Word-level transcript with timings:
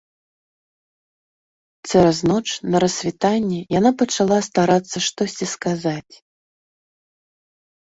Цераз 1.89 2.19
ноч 2.31 2.47
на 2.71 2.77
рассвітанні 2.85 3.59
яна 3.77 3.91
пачала 4.01 4.37
старацца 4.49 4.97
штосьці 5.11 5.45
сказаць. 5.55 6.15